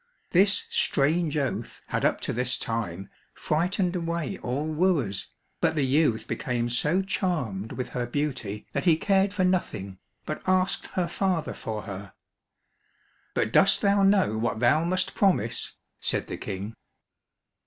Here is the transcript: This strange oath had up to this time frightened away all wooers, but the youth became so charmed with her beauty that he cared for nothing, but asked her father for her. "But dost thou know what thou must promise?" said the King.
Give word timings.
This 0.31 0.65
strange 0.71 1.37
oath 1.37 1.83
had 1.89 2.03
up 2.03 2.19
to 2.21 2.33
this 2.33 2.57
time 2.57 3.07
frightened 3.35 3.95
away 3.95 4.35
all 4.39 4.65
wooers, 4.65 5.27
but 5.59 5.75
the 5.75 5.85
youth 5.85 6.25
became 6.27 6.69
so 6.69 7.03
charmed 7.03 7.73
with 7.73 7.89
her 7.89 8.07
beauty 8.07 8.65
that 8.73 8.85
he 8.85 8.97
cared 8.97 9.31
for 9.31 9.43
nothing, 9.43 9.99
but 10.25 10.41
asked 10.47 10.87
her 10.87 11.07
father 11.07 11.53
for 11.53 11.83
her. 11.83 12.13
"But 13.35 13.53
dost 13.53 13.81
thou 13.81 14.01
know 14.01 14.39
what 14.39 14.59
thou 14.59 14.83
must 14.85 15.13
promise?" 15.13 15.73
said 15.99 16.25
the 16.25 16.37
King. 16.37 16.73